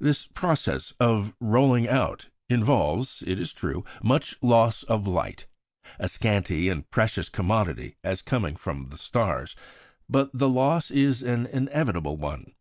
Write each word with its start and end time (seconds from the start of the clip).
This 0.00 0.26
process 0.28 0.94
of 0.98 1.34
rolling 1.38 1.86
out 1.86 2.30
involves, 2.48 3.22
it 3.26 3.38
is 3.38 3.52
true, 3.52 3.84
much 4.02 4.34
loss 4.40 4.82
of 4.84 5.06
light 5.06 5.46
a 5.98 6.08
scanty 6.08 6.70
and 6.70 6.88
precious 6.90 7.28
commodity, 7.28 7.96
as 8.02 8.22
coming 8.22 8.56
from 8.56 8.86
the 8.86 8.96
stars; 8.96 9.54
but 10.08 10.30
the 10.32 10.48
loss 10.48 10.90
is 10.90 11.22
an 11.22 11.44
inevitable 11.44 12.16
one. 12.16 12.54